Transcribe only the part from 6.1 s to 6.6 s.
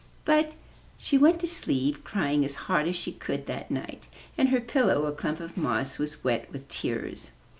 wet